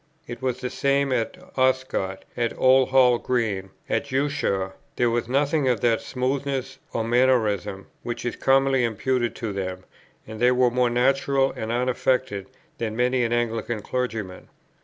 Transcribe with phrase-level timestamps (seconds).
[0.25, 5.67] It was the same at Oscott, at Old Hall Green, at Ushaw; there was nothing
[5.67, 9.83] of that smoothness, or mannerism, which is commonly imputed to them,
[10.25, 12.47] and they were more natural and unaffected
[12.79, 14.47] than many an Anglican clergyman.